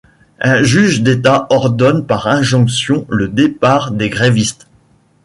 [0.39, 4.65] Un juge d'état ordonne par injonction le départ des grévistes.